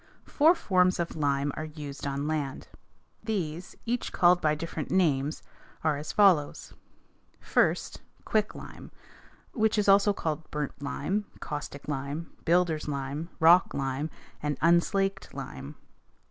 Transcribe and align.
Four 0.25 0.55
forms 0.55 0.99
of 0.99 1.15
lime 1.15 1.51
are 1.55 1.65
used 1.65 2.07
on 2.07 2.27
land. 2.27 2.67
These, 3.23 3.75
each 3.85 4.11
called 4.11 4.41
by 4.41 4.55
different 4.55 4.89
names, 4.89 5.43
are 5.83 5.95
as 5.95 6.11
follows: 6.11 6.73
First, 7.39 8.01
quicklime, 8.25 8.89
which 9.51 9.77
is 9.77 9.87
also 9.87 10.11
called 10.11 10.49
burnt 10.49 10.81
lime, 10.81 11.25
caustic 11.39 11.87
lime, 11.87 12.31
builders' 12.45 12.87
lime, 12.87 13.29
rock 13.39 13.75
lime, 13.75 14.09
and 14.41 14.57
unslaked 14.59 15.35
lime. 15.35 15.75